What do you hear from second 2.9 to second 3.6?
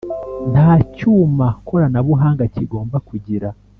kugira